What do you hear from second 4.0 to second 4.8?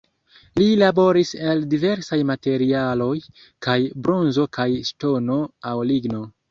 bronzo kaj